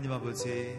[0.00, 0.78] 하나님 아버지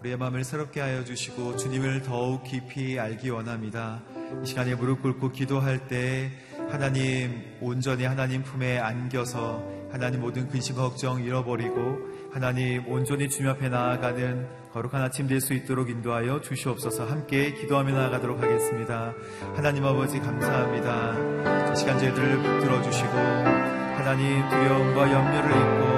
[0.00, 4.00] 우리의 마음을 새롭게 하여 주시고 주님을 더욱 깊이 알기 원합니다.
[4.42, 6.30] 이 시간에 무릎 꿇고 기도할 때
[6.70, 11.98] 하나님 온전히 하나님 품에 안겨서 하나님 모든 근심 걱정 잃어버리고
[12.32, 18.42] 하나님 온전히 주님 앞에 나아가는 거룩한 아침 될 수 있도록 인도하여 주시옵소서 함께 기도하며 나아가도록
[18.42, 19.12] 하겠습니다.
[19.54, 21.66] 하나님 아버지 감사합니다.
[21.66, 25.91] 자 시간 저희들을 붙들어 주시고 하나님 두려움과 염려를 잊고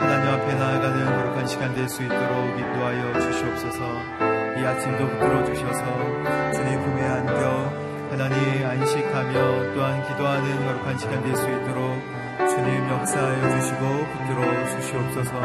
[0.00, 3.80] 하나님 앞에 나아가는 거룩한 시간 될 수 있도록 인도하여 주시옵소서.
[4.58, 5.84] 이 아침도 붙들어 주셔서
[6.52, 7.72] 주님 품에 안겨
[8.10, 11.98] 하나님 안식하며 또한 기도하는 거룩한 시간 될 수 있도록
[12.48, 15.40] 주님 역사하여 주시고 붙들어 주시옵소서.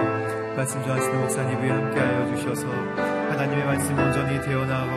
[0.56, 4.92] 말씀 전하시는 목사님이 함께하여 주셔서 하나님의 말씀 온전히 되어나고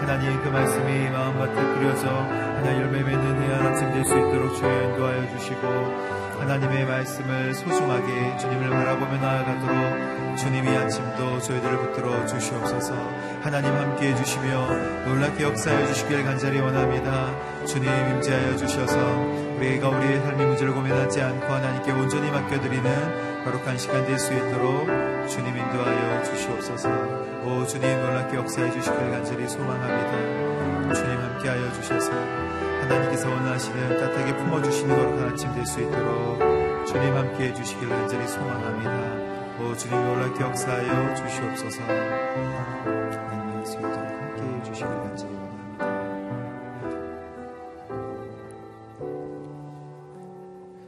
[0.00, 5.28] 하나님 그 말씀이 마음밭에 뿌려져 하나 열매 맺는 해안 아침 될 수 있도록 주여 인도하여
[5.36, 12.94] 주시고 하나님의 말씀을 소중하게 주님을 바라보며 나아가도록 주님이 아침도 저희들을 붙들어 주시옵소서.
[13.42, 17.30] 하나님 함께 해주시며 놀랍게 역사해 주시길 간절히 원합니다.
[17.64, 18.96] 주님 임재하여 주셔서
[19.56, 24.86] 우리가 우리의 삶의 문제를 고민하지 않고 하나님께 온전히 맡겨드리는 거룩한 시간 될 수 있도록
[25.28, 26.88] 주님 인도하여 주시옵소서.
[27.44, 30.92] 오 주님 놀랍게 역사해 주시길 간절히 소망합니다.
[30.92, 32.10] 주님 함께하여 주셔서
[32.82, 39.62] 하나님께서 원하시는 따뜻하게 품어주시는 거룩한 아침 될 수 있도록 주님 함께 해주시길 간절히 소망합니다.
[39.62, 45.86] 오 주님 놀랍게 역사하여 주시옵소서 하나님 할수 함께 해주시길 간절히 원합니다.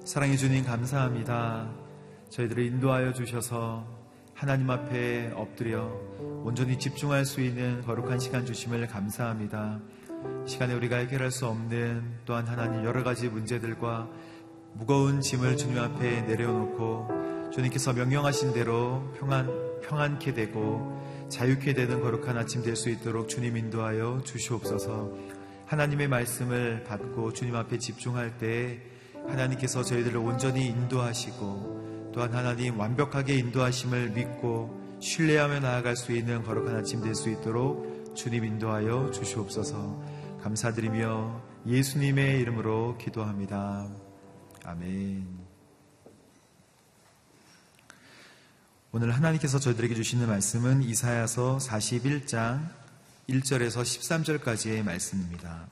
[0.05, 1.69] 사랑해 주님 감사합니다.
[2.31, 3.85] 저희들을 인도하여 주셔서
[4.35, 5.85] 하나님 앞에 엎드려
[6.43, 9.79] 온전히 집중할 수 있는 거룩한 시간 주심을 감사합니다.
[10.46, 14.08] 시간에 우리가 해결할 수 없는 또한 하나님 여러 가지 문제들과
[14.74, 19.48] 무거운 짐을 주님 앞에 내려놓고 주님께서 명령하신 대로 평안,
[19.82, 25.10] 평안케 되고 자유케 되는 거룩한 아침 될 수 있도록 주님 인도하여 주시옵소서.
[25.66, 28.80] 하나님의 말씀을 받고 주님 앞에 집중할 때
[29.26, 37.00] 하나님께서 저희들을 온전히 인도하시고 또한 하나님 완벽하게 인도하심을 믿고 신뢰하며 나아갈 수 있는 거룩한 아침
[37.00, 40.00] 될 수 있도록 주님 인도하여 주시옵소서
[40.44, 43.88] 감사드리며 예수님의 이름으로 기도합니다.
[44.62, 45.26] 아멘.
[48.93, 52.69] 오늘 하나님께서 저희들에게 주시는 말씀은 이사야서 41장
[53.31, 55.67] 1절에서 13절까지의 말씀입니다.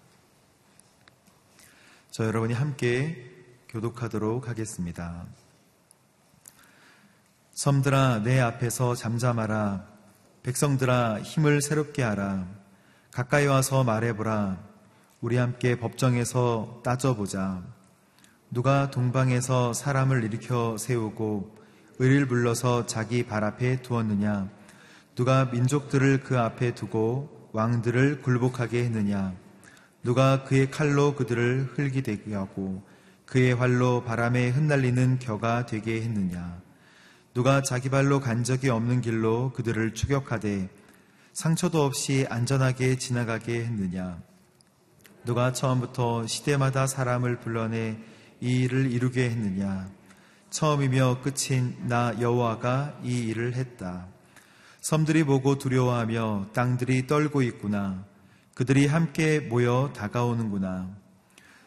[2.11, 3.31] 저 여러분이 함께
[3.69, 5.27] 교독하도록 하겠습니다.
[7.53, 9.87] 섬들아 내 앞에서 잠잠하라
[10.43, 12.62] 백성들아 힘을 새롭게 하라
[13.13, 14.59] 가까이 와서 말해보라.
[15.21, 17.63] 우리 함께 법정에서 따져보자.
[18.51, 21.55] 누가 동방에서 사람을 일으켜 세우고
[21.99, 24.49] 의를 불러서 자기 발 앞에 두었느냐?
[25.15, 29.35] 누가 민족들을 그 앞에 두고 왕들을 굴복하게 했느냐?
[30.03, 32.83] 누가 그의 칼로 그들을 흙이 되게 하고
[33.27, 36.63] 그의 활로 바람에 흩날리는 겨가 되게 했느냐?
[37.35, 40.71] 누가 자기 발로 간 적이 없는 길로 그들을 추격하되
[41.33, 44.21] 상처도 없이 안전하게 지나가게 했느냐?
[45.25, 47.97] 누가 처음부터 시대마다 사람을 불러내
[48.41, 49.89] 이 일을 이루게 했느냐?
[50.51, 54.09] 처음이며 끝인 나 여호와가 이 일을 했다.
[54.83, 58.05] 섬들이 보고 두려워하며 땅들이 떨고 있구나.
[58.55, 60.91] 그들이 함께 모여 다가오는구나.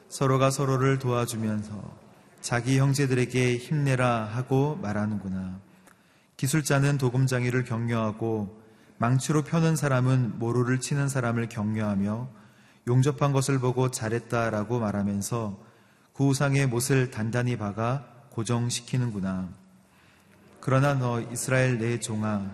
[0.10, 2.06] 서로가 서로를 도와주면서
[2.40, 5.60] 자기 형제들에게 힘내라 하고 말하는구나.
[6.38, 8.65] 기술자는 도금장이를 격려하고
[8.98, 12.30] 망치로 펴는 사람은 모로를 치는 사람을 격려하며
[12.88, 15.60] 용접한 것을 보고 잘했다라고 말하면서
[16.14, 19.50] 구우상의 못을 단단히 박아 고정시키는구나.
[20.62, 22.52] 그러나 너 이스라엘 내 종아,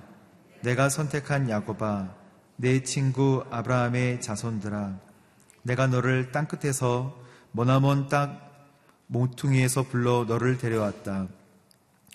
[0.61, 2.09] 내가 선택한 야곱아,
[2.55, 4.95] 내 친구 아브라함의 자손들아,
[5.63, 7.17] 내가 너를 땅끝에서
[7.51, 8.39] 머나먼 땅
[9.07, 11.27] 몽퉁이에서 불러 너를 데려왔다.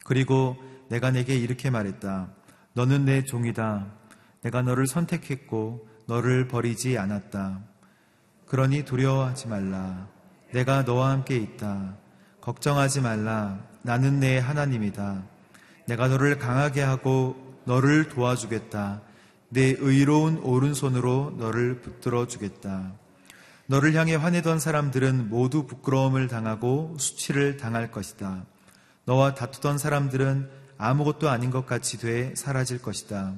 [0.04, 0.56] 그리고
[0.88, 2.28] 내가 내게 이렇게 말했다.
[2.72, 3.86] 너는 내 종이다.
[4.42, 7.60] 내가 너를 선택했고 너를 버리지 않았다.
[8.46, 10.08] 그러니 두려워하지 말라.
[10.52, 11.96] 내가 너와 함께 있다.
[12.40, 13.58] 걱정하지 말라.
[13.82, 15.24] 나는 내 하나님이다.
[15.86, 19.02] 내가 너를 강하게 하고 너를 도와주겠다.
[19.48, 22.92] 내 의로운 오른손으로 너를 붙들어 주겠다.
[23.66, 28.44] 너를 향해 화내던 사람들은 모두 부끄러움을 당하고 수치를 당할 것이다.
[29.04, 33.34] 너와 다투던 사람들은 아무것도 아닌 것 같이 돼 사라질 것이다.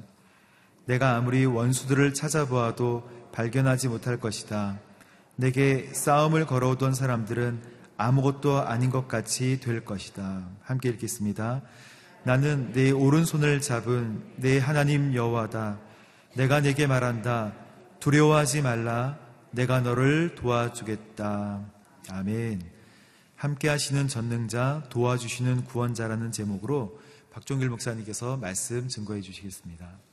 [0.88, 4.80] 내가 아무리 원수들을 찾아보아도 발견하지 못할 것이다.
[5.37, 7.61] 내게 싸움을 걸어오던 사람들은
[7.99, 10.49] 아무것도 아닌 것 같이 될 것이다.
[10.62, 11.61] 함께 읽겠습니다.
[12.25, 15.78] 나는 내 오른손을 잡은 내 하나님 여호와다.
[16.35, 17.52] 내가 내게 말한다.
[18.00, 19.18] 두려워하지 말라.
[19.50, 21.66] 내가 너를 도와주겠다.
[22.12, 22.62] 아멘.
[23.37, 26.99] 함께 하시는 전능자, 도와주시는 구원자라는 제목으로
[27.30, 30.08] 박종길 목사님께서 말씀 증거해 주시겠습니다.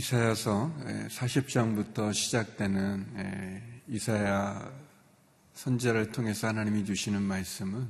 [0.00, 0.72] 이사야서
[1.10, 4.72] 40장부터 시작되는 이사야
[5.52, 7.86] 선제를 통해서 하나님이 주시는 말씀은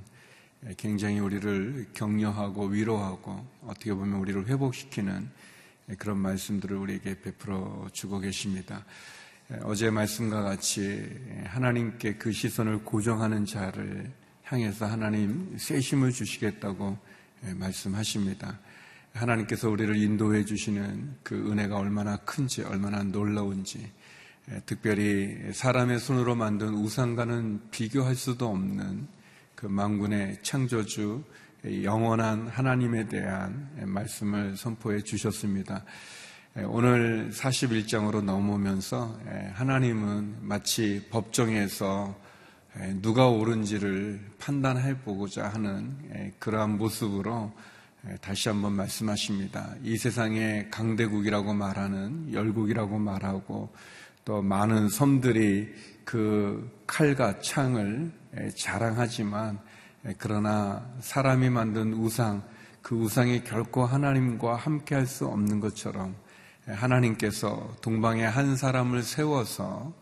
[0.77, 5.31] 굉장히 우리를 격려하고 위로하고 어떻게 보면 우리를 회복시키는
[5.99, 8.85] 그런 말씀들을 우리에게 베풀어 주고 계십니다.
[9.63, 14.11] 어제 말씀과 같이 하나님께 그 시선을 고정하는 자를
[14.43, 16.99] 향해서 하나님 세심을 주시겠다고
[17.55, 18.59] 말씀하십니다.
[19.15, 23.91] 하나님께서 우리를 인도해 주시는 그 은혜가 얼마나 큰지, 얼마나 놀라운지,
[24.67, 29.07] 특별히 사람의 손으로 만든 우상과는 비교할 수도 없는
[29.55, 31.23] 그 망군의 창조주,
[31.83, 35.85] 영원한 하나님에 대한 말씀을 선포해 주셨습니다.
[36.67, 39.19] 오늘 41장으로 넘으면서
[39.53, 42.19] 하나님은 마치 법정에서
[43.03, 47.80] 누가 옳은지를 판단해 보고자 하는 그러한 모습으로 예,
[48.21, 49.75] 다시 한번 말씀하십니다.
[49.83, 53.69] 이 세상에 강대국이라고 말하는 열국이라고 말하고
[54.25, 55.69] 또 많은 섬들이
[56.05, 59.59] 그 칼과 창을 예, 자랑하지만
[60.07, 62.43] 예, 그러나 사람이 만든 우상
[62.81, 66.17] 그 우상이 결코 하나님과 함께 할 수 없는 것처럼
[66.67, 69.93] 하나님께서 동방에 한 사람을 세워서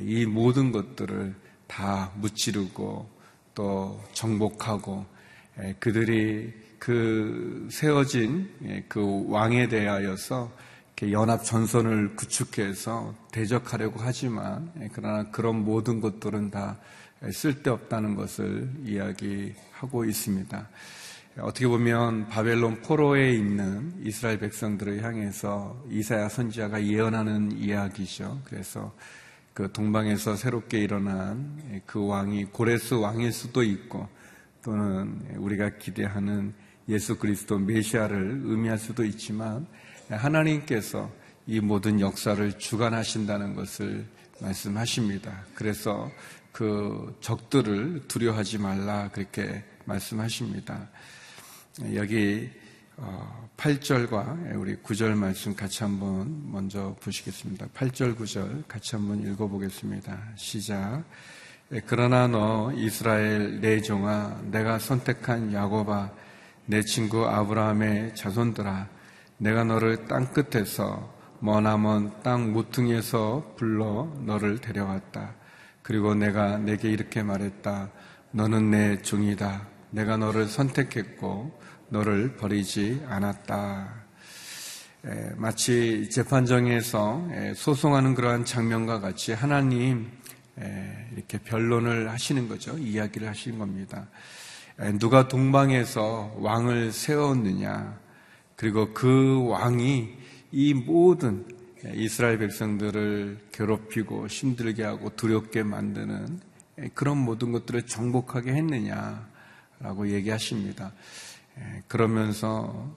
[0.00, 1.34] 이 모든 것들을
[1.66, 3.08] 다 무찌르고
[3.54, 5.06] 또 정복하고
[5.78, 10.50] 그들이 그 세워진 예, 그 왕에 대하여서
[11.12, 16.78] 연합 전선을 구축해서 대적하려고 하지만 예, 그러나 그런 모든 것들은 다
[17.30, 20.68] 쓸데없다는 것을 이야기하고 있습니다.
[21.40, 28.40] 어떻게 보면 바벨론 포로에 있는 이스라엘 백성들을 향해서 이사야 선지자가 예언하는 이야기죠.
[28.46, 28.94] 그래서
[29.52, 34.08] 그 동방에서 새롭게 일어난 그 왕이 고레스 왕일 수도 있고
[34.62, 36.54] 또는 우리가 기대하는
[36.90, 39.66] 예수 그리스도 메시아를 의미할 수도 있지만
[40.08, 41.10] 하나님께서
[41.46, 44.04] 이 모든 역사를 주관하신다는 것을
[44.40, 45.44] 말씀하십니다.
[45.54, 46.10] 그래서
[46.52, 50.88] 그 적들을 두려워하지 말라 그렇게 말씀하십니다.
[51.94, 52.50] 여기
[53.56, 57.68] 8절과 어, 우리 9절 말씀 같이 한번 먼저 보시겠습니다.
[57.68, 60.18] 8절, 9절 같이 한번 읽어보겠습니다.
[60.36, 61.04] 시작.
[61.86, 66.10] 그러나 너 이스라엘 내 종아 내가 선택한 야곱아
[66.70, 68.86] 내 친구 아브라함의 자손들아,
[69.38, 75.34] 내가 너를 땅 끝에서 머나먼 땅 모퉁이에서 불러 너를 데려왔다.
[75.82, 77.90] 그리고 내가 내게 이렇게 말했다.
[78.30, 79.66] 너는 내 종이다.
[79.90, 83.92] 내가 너를 선택했고 너를 버리지 않았다.
[85.06, 90.08] 에, 마치 재판정에서 에, 소송하는 그러한 장면과 같이 하나님
[90.60, 92.78] 에, 이렇게 변론을 하시는 거죠.
[92.78, 94.06] 이야기를 하시는 겁니다.
[94.98, 97.98] 누가 동방에서 왕을 세웠느냐,
[98.56, 100.08] 그리고 그 왕이
[100.52, 101.44] 이 모든
[101.94, 106.40] 이스라엘 백성들을 괴롭히고 힘들게 하고 두렵게 만드는
[106.94, 110.92] 그런 모든 것들을 정복하게 했느냐라고 얘기하십니다.
[111.88, 112.90] 그러면서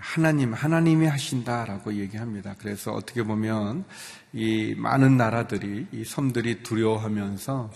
[0.00, 2.56] 하나님, 하나님이 하신다라고 얘기합니다.
[2.58, 3.84] 그래서 어떻게 보면
[4.32, 7.70] 이 많은 나라들이, 이 섬들이 두려워하면서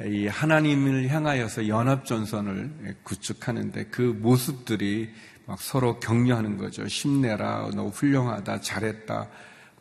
[0.00, 5.10] 이 하나님을 향하여서 연합 전선을 구축하는데 그 모습들이
[5.46, 6.86] 막 서로 격려하는 거죠.
[6.86, 9.28] 힘내라, 너 훌륭하다, 잘했다.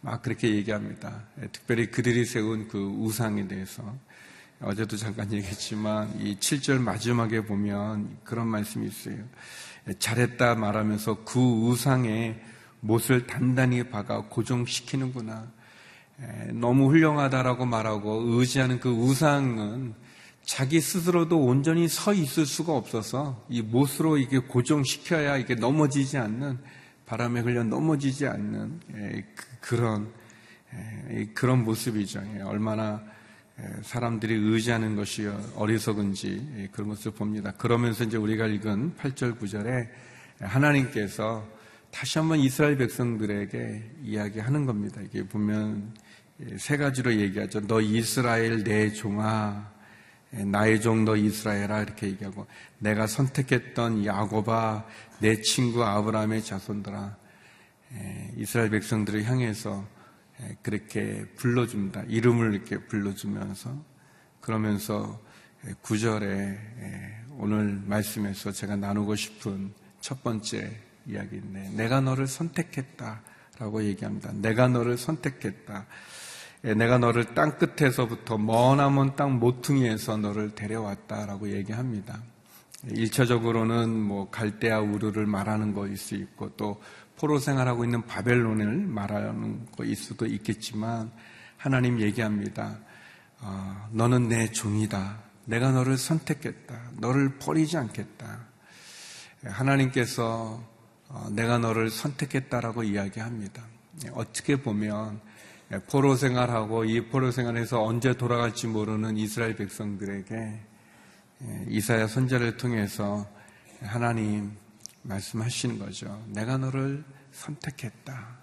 [0.01, 1.23] 막 그렇게 얘기합니다.
[1.51, 3.95] 특별히 그들이 세운 그 우상에 대해서.
[4.59, 9.23] 어제도 잠깐 얘기했지만 이 7절 마지막에 보면 그런 말씀이 있어요.
[9.97, 12.39] 잘했다 말하면서 그 우상에
[12.81, 15.51] 못을 단단히 박아 고정시키는구나.
[16.53, 19.93] 너무 훌륭하다라고 말하고 의지하는 그 우상은
[20.43, 26.59] 자기 스스로도 온전히 서 있을 수가 없어서 이 못으로 이게 고정시켜야 이게 넘어지지 않는
[27.05, 28.79] 바람에 흘려 넘어지지 않는
[29.35, 30.11] 그, 그런
[31.33, 32.21] 그런 모습이죠.
[32.45, 33.03] 얼마나
[33.83, 37.51] 사람들이 의지하는 것이 어리석은지 그런 것을 봅니다.
[37.51, 39.89] 그러면서 이제 우리가 읽은 8절 9절에
[40.39, 41.45] 하나님께서
[41.91, 45.01] 다시 한번 이스라엘 백성들에게 이야기하는 겁니다.
[45.01, 45.93] 이게 보면
[46.57, 47.67] 세 가지로 얘기하죠.
[47.67, 49.71] 너 이스라엘 내 종아
[50.31, 52.47] 나의 종 너 이스라엘아 이렇게 얘기하고
[52.79, 54.85] 내가 선택했던 야곱아
[55.19, 57.17] 내 친구 아브라함의 자손들아
[58.37, 59.85] 이스라엘 백성들을 향해서
[60.61, 62.03] 그렇게 불러줍니다.
[62.07, 63.83] 이름을 이렇게 불러주면서
[64.39, 65.21] 그러면서
[65.81, 66.57] 구절에
[67.37, 70.71] 오늘 말씀에서 제가 나누고 싶은 첫 번째
[71.07, 74.31] 이야기인데 내가 너를 선택했다라고 얘기합니다.
[74.33, 75.85] 내가 너를 선택했다.
[76.61, 82.21] 내가 너를 땅 끝에서부터 머나먼 땅 모퉁이에서 너를 데려왔다라고 얘기합니다.
[82.85, 86.81] 1차적으로는 뭐 갈대아 우르를 말하는 것일 수 있고 또
[87.17, 91.11] 포로 생활하고 있는 바벨론을 말하는 것일 수도 있겠지만
[91.57, 92.79] 하나님 얘기합니다.
[93.39, 95.19] 어, 너는 내 종이다.
[95.45, 96.91] 내가 너를 선택했다.
[96.97, 98.39] 너를 버리지 않겠다.
[99.43, 100.71] 하나님께서 어,
[101.31, 103.63] 내가 너를 선택했다라고 이야기합니다.
[104.13, 105.19] 어떻게 보면
[105.89, 110.59] 포로 생활하고 이 포로 생활에서 언제 돌아갈지 모르는 이스라엘 백성들에게
[111.69, 113.27] 이사야 선자를 통해서
[113.81, 114.51] 하나님
[115.03, 116.23] 말씀하시는 거죠.
[116.27, 118.41] 내가 너를 선택했다.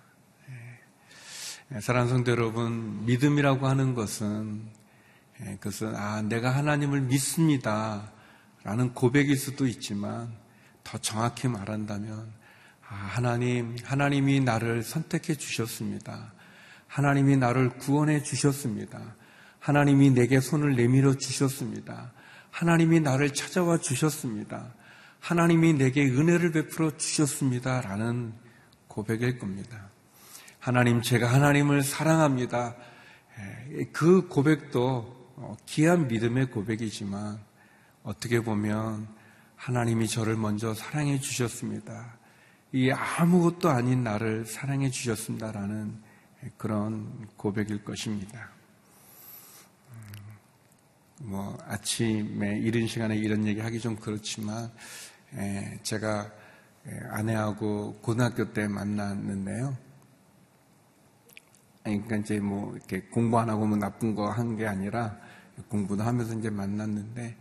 [1.81, 4.63] 사랑하는 성도 여러분, 믿음이라고 하는 것은
[5.61, 8.11] 그것은 아 내가 하나님을 믿습니다.
[8.65, 10.35] 라는 고백일 수도 있지만
[10.83, 12.38] 더 정확히 말한다면 아,
[12.89, 16.33] 하나님 하나님이 나를 선택해 주셨습니다.
[16.87, 19.15] 하나님이 나를 구원해 주셨습니다.
[19.61, 22.13] 하나님이 내게 손을 내밀어 주셨습니다.
[22.51, 24.73] 하나님이 나를 찾아와 주셨습니다.
[25.21, 27.83] 하나님이 내게 은혜를 베풀어 주셨습니다.
[27.83, 28.33] 라는
[28.87, 29.91] 고백일 겁니다.
[30.59, 32.75] 하나님, 제가 하나님을 사랑합니다.
[33.93, 37.39] 그 고백도 어, 귀한 믿음의 고백이지만
[38.03, 39.07] 어떻게 보면
[39.55, 42.18] 하나님이 저를 먼저 사랑해 주셨습니다.
[42.73, 46.03] 이 아무것도 아닌 나를 사랑해 주셨습니다라는
[46.59, 48.51] 그런 고백일 것입니다.
[49.91, 54.71] 음, 뭐 아침에 이른 시간에 이런 얘기 하기 좀 그렇지만
[55.83, 56.31] 제가
[57.11, 59.77] 아내하고 고등학교 때 만났는데요.
[61.83, 65.17] 그러니까 이제 뭐 이렇게 공부 안 하고 뭐 나쁜 거 한 게 아니라
[65.69, 67.35] 공부도 하면서 이제 만났는데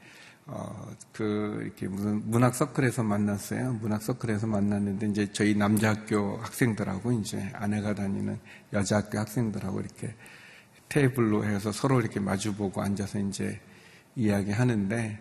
[0.50, 3.74] 어, 그, 이렇게 무슨 문학 서클에서 만났어요.
[3.82, 8.40] 문학 서클에서 만났는데, 이제 저희 남자 학교 학생들하고 이제 아내가 다니는
[8.72, 10.16] 여자 학교 학생들하고 이렇게
[10.88, 13.60] 테이블로 해서 서로 이렇게 마주보고 앉아서 이제
[14.16, 15.20] 이야기 하는데,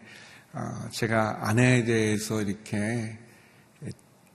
[0.53, 3.19] 어, 제가 아내에 대해서 이렇게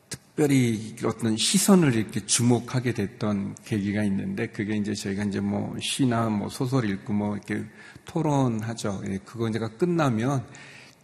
[0.09, 6.49] 특별히 어떤 시선을 이렇게 주목하게 됐던 계기가 있는데, 그게 이제 저희가 이제 뭐 시나 뭐
[6.49, 7.63] 소설 읽고 뭐 이렇게
[8.03, 9.03] 토론하죠.
[9.07, 10.45] 예, 그거 이제가 끝나면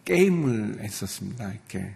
[0.08, 1.52] 게임을 했었습니다.
[1.52, 1.94] 이렇게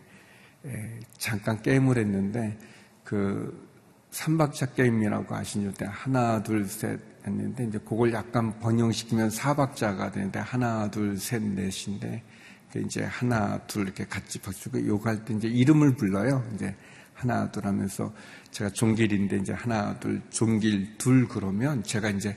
[0.66, 2.58] 예, 잠깐 게임을 했는데
[3.04, 3.66] 그
[4.10, 5.72] 삼박자 게임이라고 아시죠?
[5.88, 12.22] 하나 둘 셋 했는데 이제 그걸 약간 번영시키면 사박자가 되는데 하나 둘 셋 넷인데
[12.70, 16.44] 그 이제 하나 둘 이렇게 같이 박수고 요거 할때 이제 이름을 불러요.
[16.54, 16.74] 이제
[17.14, 18.12] 하나 둘 하면서
[18.50, 22.36] 제가 종길인데 이제 하나 둘 종길 둘 그러면 제가 이제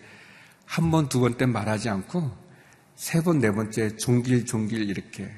[0.65, 2.31] 한 번 두 번 때 말하지 않고
[2.95, 5.29] 세 번 네 번째 종길 종길 이렇게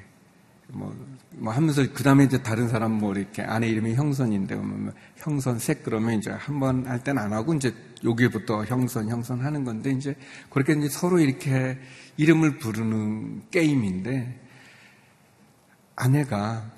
[0.70, 0.94] 뭐,
[1.36, 5.82] 뭐 하면서 그 다음에 이제 다른 사람 뭐 이렇게 아내 이름이 형선인데 뭐 형선 색
[5.82, 10.14] 그러면 이제 한 번 할 땐 안 하고 이제 여기부터 형선 형선 하는 건데 이제
[10.50, 11.78] 그렇게 이제 서로 이렇게
[12.16, 14.40] 이름을 부르는 게임인데
[15.96, 16.70] 아내가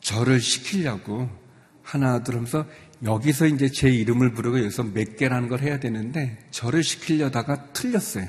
[0.00, 1.28] 저를 시키려고
[1.82, 2.66] 하나 둘 하면서
[3.02, 8.28] 여기서 이제 제 이름을 부르고 여기서 몇 개라는 걸 해야 되는데 저를 시키려다가 틀렸어요.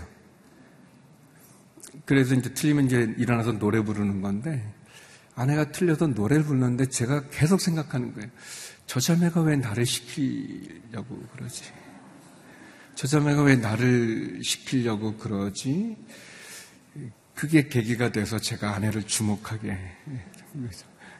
[2.05, 4.63] 그래서 이제 틀리면 이제 일어나서 노래 부르는 건데
[5.35, 8.29] 아내가 틀려서 노래를 부르는데 제가 계속 생각하는 거예요.
[8.85, 11.63] 저 자매가 왜 나를 시키려고 그러지?
[12.93, 15.97] 저 자매가 왜 나를 시키려고 그러지?
[17.33, 19.77] 그게 계기가 돼서 제가 아내를 주목하게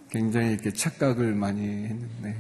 [0.10, 2.40] 굉장히 이렇게 착각을 많이 했는데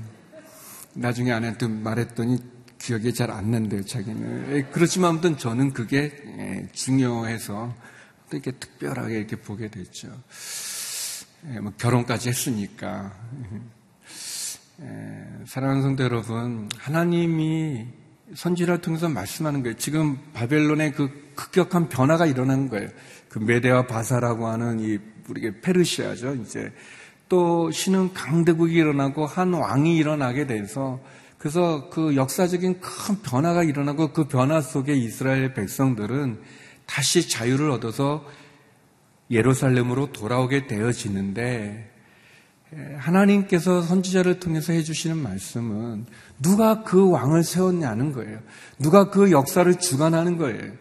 [0.93, 2.37] 나중에 아내한테 말했더니
[2.77, 4.71] 기억이 잘 안 난대요, 자기는.
[4.71, 7.75] 그렇지만 아무튼 저는 그게 중요해서
[8.35, 10.09] 이렇게 특별하게 이렇게 보게 됐죠.
[11.53, 13.13] 예, 뭐 결혼까지 했으니까.
[14.81, 17.87] 예, 사랑하는 성도 여러분, 하나님이
[18.33, 19.77] 선지를 통해서 말씀하는 거예요.
[19.77, 22.89] 지금 바벨론의 그 급격한 변화가 일어나는 거예요.
[23.29, 26.35] 그 메데와 바사라고 하는 이 우리게 페르시아죠.
[26.35, 26.73] 이제
[27.29, 30.99] 또 신은 강대국이 일어나고 한 왕이 일어나게 돼서
[31.37, 36.41] 그래서 그 역사적인 큰 변화가 일어나고 그 변화 속에 이스라엘 백성들은
[36.85, 38.25] 다시 자유를 얻어서
[39.31, 41.91] 예루살렘으로 돌아오게 되어지는데
[42.97, 46.05] 하나님께서 선지자를 통해서 해주시는 말씀은
[46.41, 48.39] 누가 그 왕을 세웠냐는 거예요.
[48.79, 50.73] 누가 그 역사를 주관하는 거예요.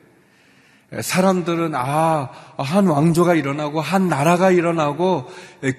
[1.00, 5.28] 사람들은 아, 한 왕조가 일어나고 한 나라가 일어나고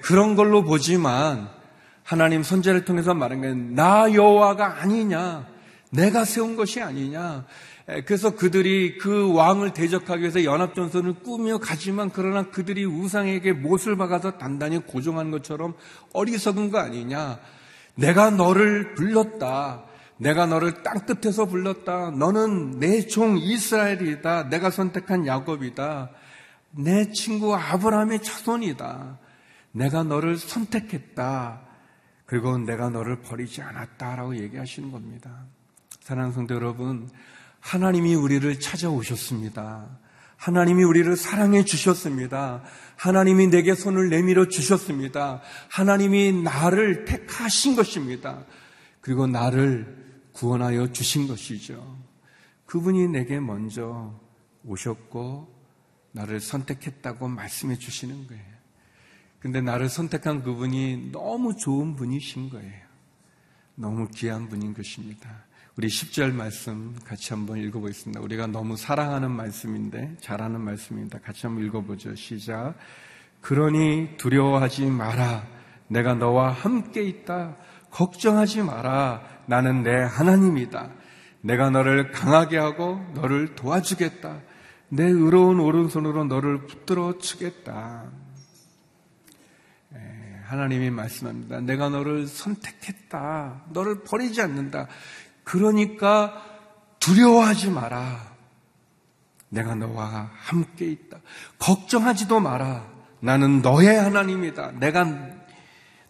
[0.02, 1.48] 그런 걸로 보지만
[2.02, 5.46] 하나님 선지자를 통해서 말한 건나 여호와가 아니냐.
[5.90, 7.44] 내가 세운 것이 아니냐.
[8.04, 14.78] 그래서 그들이 그 왕을 대적하기 위해서 연합전선을 꾸며 가지만 그러나 그들이 우상에게 못을 박아서 단단히
[14.78, 15.74] 고정한 것처럼
[16.12, 17.38] 어리석은 거 아니냐.
[17.94, 19.84] 내가 너를 불렀다.
[20.18, 22.10] 내가 너를 땅 끝에서 불렀다.
[22.10, 24.48] 너는 내 종 이스라엘이다.
[24.48, 26.10] 내가 선택한 야곱이다.
[26.72, 29.18] 내 친구 아브라함의 자손이다.
[29.72, 31.60] 내가 너를 선택했다.
[32.24, 35.44] 그리고 내가 너를 버리지 않았다라고 얘기하시는 겁니다.
[36.00, 37.08] 사랑하는 성도 여러분,
[37.66, 39.98] 하나님이 우리를 찾아오셨습니다.
[40.36, 42.62] 하나님이 우리를 사랑해 주셨습니다.
[42.94, 45.42] 하나님이 내게 손을 내밀어 주셨습니다.
[45.68, 48.44] 하나님이 나를 택하신 것입니다.
[49.00, 49.96] 그리고 나를
[50.32, 51.98] 구원하여 주신 것이죠.
[52.66, 54.14] 그분이 내게 먼저
[54.64, 55.52] 오셨고
[56.12, 58.56] 나를 선택했다고 말씀해 주시는 거예요.
[59.40, 62.86] 근데 나를 선택한 그분이 너무 좋은 분이신 거예요.
[63.74, 65.45] 너무 귀한 분인 것입니다.
[65.78, 68.22] 우리 10절 말씀 같이 한번 읽어보겠습니다.
[68.22, 71.18] 우리가 너무 사랑하는 말씀인데, 잘하는 말씀입니다.
[71.18, 72.14] 같이 한번 읽어보죠.
[72.14, 72.76] 시작.
[73.42, 75.46] 그러니 두려워하지 마라.
[75.88, 77.56] 내가 너와 함께 있다.
[77.90, 79.22] 걱정하지 마라.
[79.44, 80.92] 나는 내 하나님이다.
[81.42, 84.40] 내가 너를 강하게 하고 너를 도와주겠다.
[84.88, 88.10] 내 의로운 오른손으로 너를 붙들어 주겠다.
[90.46, 91.60] 하나님이 말씀합니다.
[91.60, 93.64] 내가 너를 선택했다.
[93.70, 94.86] 너를 버리지 않는다.
[95.46, 96.42] 그러니까
[96.98, 98.34] 두려워하지 마라.
[99.48, 101.18] 내가 너와 함께 있다.
[101.60, 102.84] 걱정하지도 마라.
[103.20, 104.72] 나는 너의 하나님이다.
[104.72, 105.06] 내가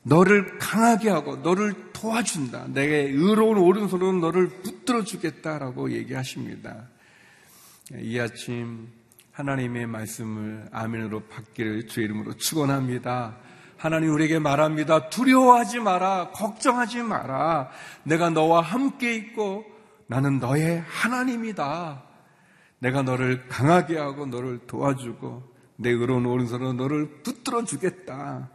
[0.03, 2.69] 너를 강하게 하고 너를 도와준다.
[2.69, 6.89] 내게 의로운 오른손으로 너를 붙들어 주겠다라고 얘기하십니다.
[8.01, 8.89] 이 아침
[9.33, 13.37] 하나님의 말씀을 아멘으로 받기를 주의 이름으로 축원합니다.
[13.77, 15.11] 하나님 우리에게 말합니다.
[15.11, 16.31] 두려워하지 마라.
[16.33, 17.69] 걱정하지 마라.
[18.05, 19.65] 내가 너와 함께 있고
[20.07, 22.03] 나는 너의 하나님이다.
[22.79, 28.51] 내가 너를 강하게 하고 너를 도와주고 내 의로운 오른손으로 너를 붙들어 주겠다.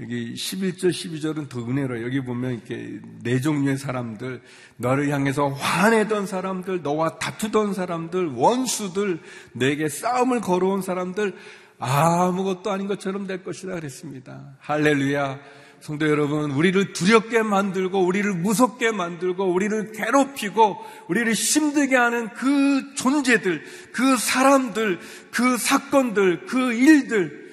[0.00, 4.42] 여기 11절, 12절은 더 은혜로 여기 보면 이렇게 네 종류의 사람들,
[4.76, 9.20] 너를 향해서 화내던 사람들, 너와 다투던 사람들, 원수들,
[9.52, 11.36] 내게 싸움을 걸어온 사람들,
[11.78, 14.56] 아무것도 아닌 것처럼 될 것이다 그랬습니다.
[14.60, 15.40] 할렐루야.
[15.80, 23.62] 성도 여러분, 우리를 두렵게 만들고, 우리를 무섭게 만들고, 우리를 괴롭히고, 우리를 힘들게 하는 그 존재들,
[23.92, 24.98] 그 사람들,
[25.30, 27.44] 그 사건들, 그 일들,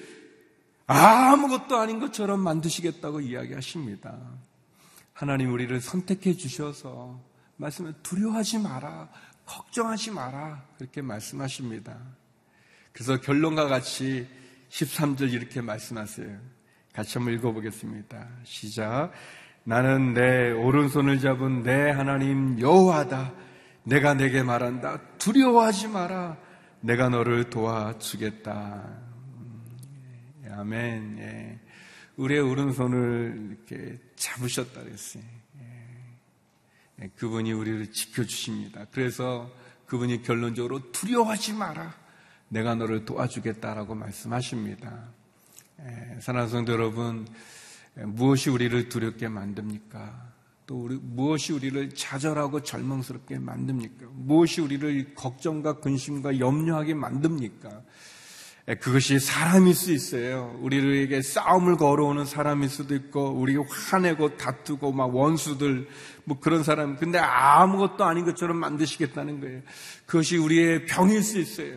[0.86, 4.18] 아무것도 아닌 것처럼 만드시겠다고 이야기하십니다.
[5.12, 7.20] 하나님 우리를 선택해 주셔서
[7.56, 9.10] 말씀을 두려워하지 마라,
[9.44, 11.98] 걱정하지 마라, 그렇게 말씀하십니다.
[12.92, 14.26] 그래서 결론과 같이
[14.70, 16.38] 13절 이렇게 말씀하세요.
[16.92, 18.28] 같이 한번 읽어보겠습니다.
[18.44, 19.12] 시작.
[19.64, 23.32] 나는 내 오른손을 잡은 내 하나님 여호와다.
[23.84, 25.00] 내가 내게 말한다.
[25.18, 26.36] 두려워하지 마라.
[26.80, 28.98] 내가 너를 도와주겠다.
[29.36, 29.62] 음,
[30.50, 31.18] 아멘.
[31.18, 31.60] 예.
[32.16, 35.22] 우리의 오른손을 이렇게 잡으셨다 그랬어요.
[35.60, 37.04] 예.
[37.04, 37.10] 예.
[37.16, 38.86] 그분이 우리를 지켜주십니다.
[38.92, 39.50] 그래서
[39.86, 42.01] 그분이 결론적으로 두려워하지 마라.
[42.52, 45.08] 내가 너를 도와주겠다라고 말씀하십니다.
[46.20, 47.26] 사랑하는 성도 여러분,
[47.94, 50.32] 무엇이 우리를 두렵게 만듭니까?
[50.66, 54.06] 또 우리, 무엇이 우리를 좌절하고 절망스럽게 만듭니까?
[54.12, 57.82] 무엇이 우리를 걱정과 근심과 염려하게 만듭니까?
[58.80, 60.56] 그것이 사람일 수 있어요.
[60.60, 65.88] 우리에게 싸움을 걸어오는 사람일 수도 있고, 우리 화내고 다투고 막 원수들
[66.24, 66.96] 뭐 그런 사람.
[66.96, 69.62] 근데 아무것도 아닌 것처럼 만드시겠다는 거예요.
[70.06, 71.74] 그것이 우리의 병일 수 있어요.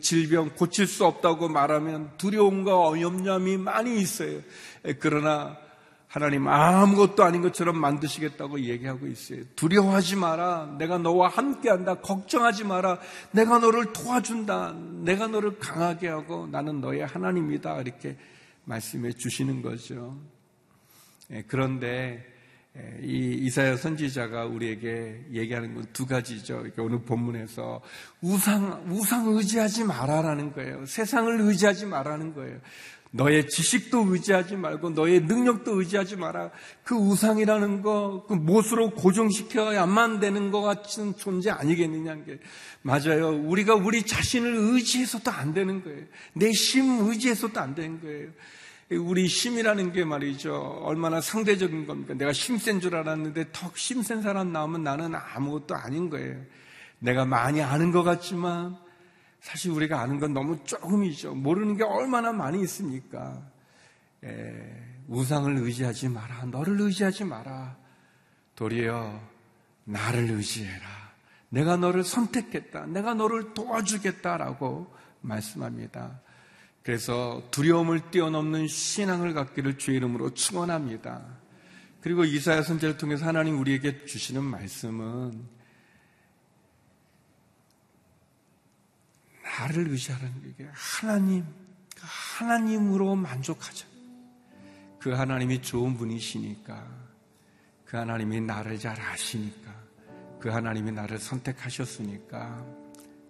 [0.00, 4.40] 질병 고칠 수 없다고 말하면 두려움과 어염함이 많이 있어요.
[4.98, 5.56] 그러나
[6.18, 9.44] 하나님 아무것도 아닌 것처럼 만드시겠다고 얘기하고 있어요.
[9.54, 10.74] 두려워하지 마라.
[10.76, 12.00] 내가 너와 함께한다.
[12.00, 12.98] 걱정하지 마라.
[13.30, 14.74] 내가 너를 도와준다.
[15.04, 17.80] 내가 너를 강하게 하고 나는 너의 하나님이다.
[17.82, 18.16] 이렇게
[18.64, 20.18] 말씀해 주시는 거죠.
[21.30, 22.26] 예, 그런데
[22.76, 26.64] 예, 이 이사야 선지자가 우리에게 얘기하는 건 두 가지죠.
[26.78, 27.80] 오늘 본문에서
[28.20, 30.84] 우상 우상 의지하지 마라라는 거예요.
[30.86, 32.58] 세상을 의지하지 마라는 거예요.
[33.10, 36.50] 너의 지식도 의지하지 말고 너의 능력도 의지하지 마라.
[36.84, 42.38] 그 우상이라는 거, 그 못으로 고정시켜야만 되는 것 같은 존재 아니겠느냐는 게
[42.82, 43.30] 맞아요.
[43.30, 46.04] 우리가 우리 자신을 의지해서도 안 되는 거예요.
[46.34, 48.28] 내힘 의지해서도 안 되는 거예요.
[48.90, 50.80] 우리 힘이라는 게 말이죠.
[50.82, 52.14] 얼마나 상대적인 겁니까?
[52.14, 56.36] 내가 힘센 줄 알았는데 더 힘센 사람 나오면 나는 아무것도 아닌 거예요.
[56.98, 58.76] 내가 많이 아는 것 같지만
[59.40, 61.34] 사실 우리가 아는 건 너무 조금이죠.
[61.34, 63.40] 모르는 게 얼마나 많이 있습니까?
[64.24, 66.46] 에, 우상을 의지하지 마라.
[66.46, 67.76] 너를 의지하지 마라.
[68.54, 69.20] 도리어
[69.84, 70.86] 나를 의지해라.
[71.50, 72.86] 내가 너를 선택했다.
[72.86, 76.20] 내가 너를 도와주겠다라고 말씀합니다.
[76.82, 81.22] 그래서 두려움을 뛰어넘는 신앙을 갖기를 주의 이름으로 축원합니다.
[82.00, 85.57] 그리고 이사야 선제를 통해서 하나님 우리에게 주시는 말씀은
[89.58, 91.44] 나를 의지하는 게 하나님,
[91.96, 93.86] 하나님으로 만족하자.
[95.00, 96.86] 그 하나님이 좋은 분이시니까,
[97.84, 99.74] 그 하나님이 나를 잘 아시니까,
[100.38, 102.64] 그 하나님이 나를 선택하셨으니까,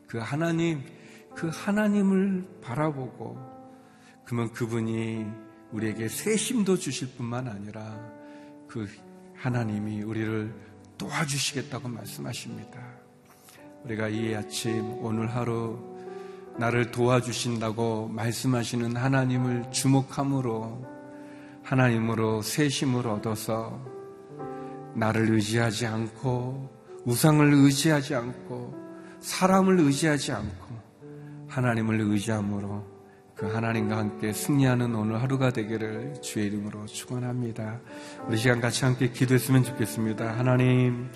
[0.07, 0.83] 그 하나님,
[1.35, 3.39] 그 하나님을 바라보고,
[4.27, 5.25] 그러면 그분이
[5.73, 7.99] 우리에게 새 힘도 주실 뿐만 아니라,
[8.67, 8.87] 그
[9.35, 10.53] 하나님이 우리를
[10.99, 12.99] 도와주시겠다고 말씀하십니다.
[13.85, 15.88] 우리가 이 아침, 오늘 하루,
[16.59, 20.85] 나를 도와주신다고 말씀하시는 하나님을 주목함으로
[21.63, 23.81] 하나님으로 새 힘을 얻어서
[24.95, 26.69] 나를 의지하지 않고
[27.05, 28.75] 우상을 의지하지 않고
[29.21, 30.79] 사람을 의지하지 않고
[31.47, 32.85] 하나님을 의지함으로
[33.37, 37.81] 그 하나님과 함께 승리하는 오늘 하루가 되기를 주의 이름으로 축원합니다.
[38.27, 40.37] 우리 시간 같이 함께 기도했으면 좋겠습니다.
[40.37, 41.09] 하나님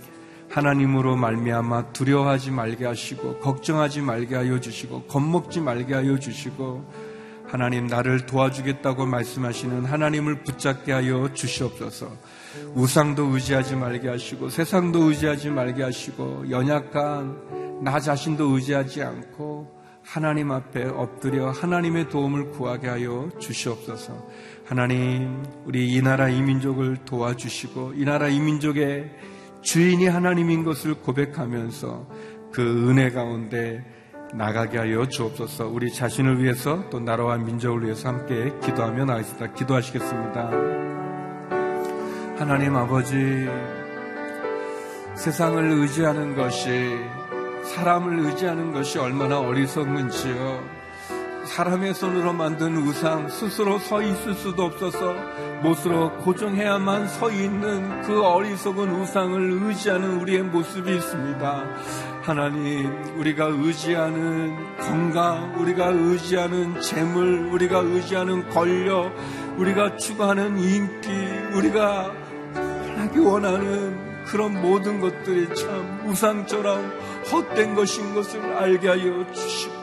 [0.52, 6.84] 하나님으로 말미암아 두려워하지 말게 하시고 걱정하지 말게 하여 주시고 겁먹지 말게 하여 주시고
[7.46, 12.10] 하나님 나를 도와주겠다고 말씀하시는 하나님을 붙잡게 하여 주시옵소서.
[12.74, 20.84] 우상도 의지하지 말게 하시고 세상도 의지하지 말게 하시고 연약한 나 자신도 의지하지 않고 하나님 앞에
[20.84, 24.26] 엎드려 하나님의 도움을 구하게 하여 주시옵소서.
[24.66, 29.10] 하나님, 우리 이 나라 이 민족을 도와주시고 이 나라 이 민족의
[29.62, 32.06] 주인이 하나님인 것을 고백하면서
[32.52, 33.84] 그 은혜 가운데
[34.34, 39.52] 나가게 하여 주옵소서 우리 자신을 위해서 또 나라와 민족을 위해서 함께 기도하며 나가겠습니다.
[39.54, 40.50] 기도하시겠습니다.
[42.38, 43.46] 하나님 아버지,
[45.14, 46.96] 세상을 의지하는 것이,
[47.62, 50.82] 사람을 의지하는 것이 얼마나 어리석은지요.
[51.44, 55.14] 사람의 손으로 만든 우상 스스로 서 있을 수도 없어서
[55.62, 61.64] 못으로 고정해야만 서 있는 그 어리석은 우상을 의지하는 우리의 모습이 있습니다.
[62.22, 69.12] 하나님, 우리가 의지하는 건강, 우리가 의지하는 재물, 우리가 의지하는 권력,
[69.56, 71.10] 우리가 추구하는 인기,
[71.54, 72.12] 우리가
[72.96, 76.92] 하기 원하는 그런 모든 것들이 참 우상처럼
[77.30, 79.74] 헛된 것인 것을 알게 하여 주시고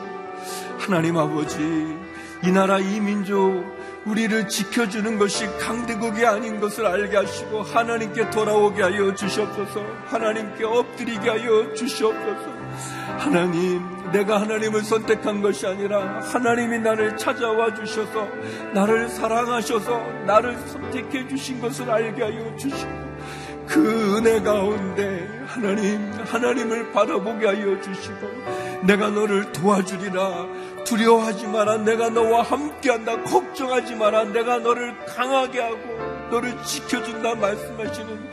[0.78, 1.58] 하나님 아버지,
[2.42, 9.14] 이 나라 이 민족, 우리를 지켜주는 것이 강대국이 아닌 것을 알게 하시고 하나님께 돌아오게 하여
[9.14, 9.84] 주시옵소서.
[10.06, 12.60] 하나님께 엎드리게 하여 주시옵소서.
[13.18, 13.82] 하나님,
[14.12, 18.26] 내가 하나님을 선택한 것이 아니라 하나님이 나를 찾아와 주셔서
[18.72, 23.10] 나를 사랑하셔서 나를 선택해 주신 것을 알게 하여 주시고
[23.66, 28.28] 그 은혜 가운데 하나님, 하나님을 바라보게 하여 주시고
[28.82, 30.46] 내가 너를 도와주리라
[30.90, 31.76] 두려워하지 마라.
[31.78, 33.22] 내가 너와 함께한다.
[33.22, 34.24] 걱정하지 마라.
[34.24, 35.78] 내가 너를 강하게 하고
[36.32, 37.36] 너를 지켜준다.
[37.36, 38.30] 말씀하시는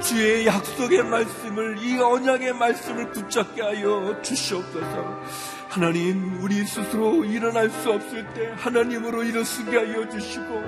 [0.00, 5.22] 주의 약속의 말씀을 이 언약의 말씀을 붙잡게 하여 주시옵소서.
[5.68, 10.62] 하나님, 우리 스스로 일어날 수 없을 때 하나님으로 일어서게 하여 주시고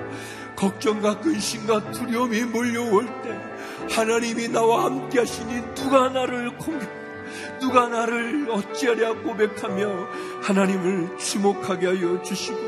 [0.56, 3.40] 걱정과 근심과 두려움이 몰려올 때
[3.94, 6.97] 하나님이 나와 함께 하시니 누가 나를 공격
[7.58, 10.08] 누가 나를 어찌하랴 고백하며
[10.42, 12.58] 하나님을 주목하게 하여 주시고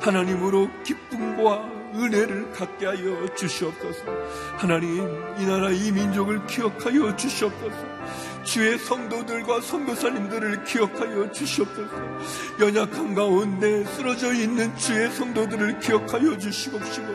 [0.00, 4.04] 하나님으로 기쁨과 은혜를 갖게 하여 주시옵소서.
[4.56, 5.06] 하나님,
[5.38, 7.76] 이 나라 이 민족을 기억하여 주시옵소서.
[8.44, 11.90] 주의 성도들과 성도사님들을 기억하여 주시옵소서.
[12.60, 17.06] 연약한 가운데 쓰러져 있는 주의 성도들을 기억하여 주시옵시고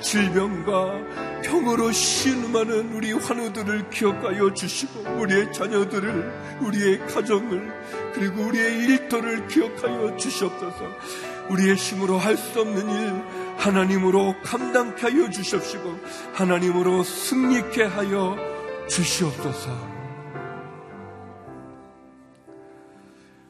[0.00, 10.16] 질병과 병으로 신음하는 우리 환우들을 기억하여 주시고 우리의 자녀들을 우리의 가정을 그리고 우리의 일터를 기억하여
[10.16, 10.84] 주시옵소서.
[11.50, 13.22] 우리의 힘으로 할 수 없는 일
[13.56, 15.98] 하나님으로 감당케 하여 주시옵시고
[16.34, 18.36] 하나님으로 승리케 하여
[18.88, 19.97] 주시옵소서.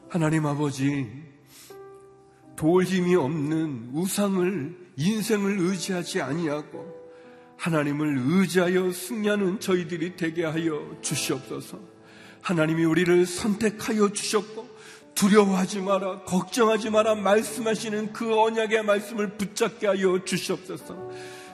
[0.09, 1.07] 하나님 아버지,
[2.55, 6.83] 도울 힘이 없는 우상을 인생을 의지하지 아니하고
[7.57, 11.79] 하나님을 의지하여 승리하는 저희들이 되게 하여 주시옵소서.
[12.41, 14.67] 하나님이 우리를 선택하여 주셨고
[15.13, 21.11] 두려워하지 마라, 걱정하지 마라 말씀하시는 그 언약의 말씀을 붙잡게 하여 주시옵소서.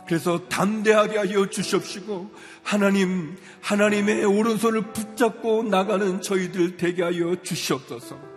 [0.07, 2.31] 그래서 담대하게 하여 주시옵시고
[2.63, 8.34] 하나님 하나님의 오른손을 붙잡고 나가는 저희들 되게 하여 주시옵소서.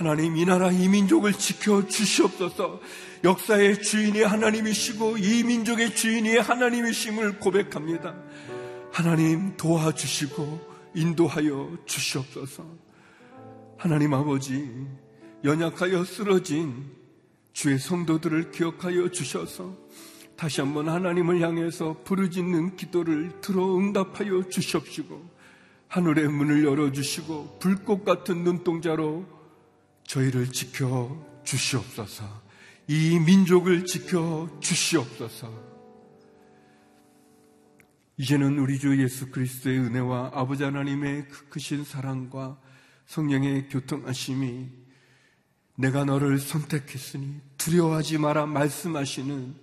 [0.00, 2.80] 하나님 이 나라 이 민족을 지켜 주시옵소서.
[3.22, 8.14] 역사의 주인이 하나님이시고 이 민족의 주인이 하나님이심을 고백합니다.
[8.90, 12.64] 하나님 도와주시고 인도하여 주시옵소서.
[13.76, 14.70] 하나님 아버지,
[15.44, 16.86] 연약하여 쓰러진
[17.52, 19.76] 주의 성도들을 기억하여 주셔서
[20.34, 25.28] 다시 한번 하나님을 향해서 부르짖는 기도를 들어 응답하여 주시옵시고
[25.88, 29.39] 하늘의 문을 열어주시고 불꽃 같은 눈동자로
[30.10, 32.24] 저희를 지켜 주시옵소서.
[32.88, 35.70] 이 민족을 지켜 주시옵소서.
[38.16, 42.58] 이제는 우리 주 예수 그리스도의 은혜와 아버지 하나님의 크신 사랑과
[43.06, 44.68] 성령의 교통하심이
[45.76, 49.54] 내가 너를 선택했으니 두려워하지 마라 말씀하시는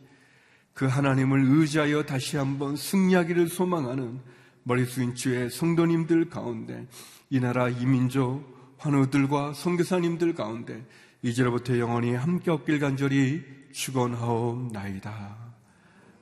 [0.73, 4.21] 그 하나님을 의지하여 다시 한번 승리하기를 소망하는
[4.63, 6.87] 머리 숙인 주의 성도님들 가운데
[7.29, 10.83] 이 나라 이민족 환우들과 선교사님들 가운데
[11.21, 15.37] 이제로부터 영원히 함께 없길 간절히 축원하옵나이다.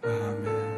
[0.04, 0.76] 아멘.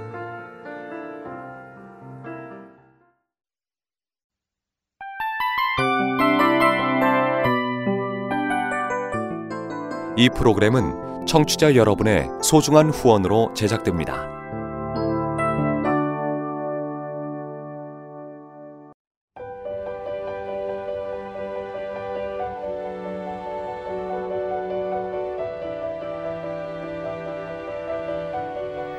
[10.17, 14.36] 이 프로그램은 청취자 여러분의 소중한 후원으로 제작됩니다.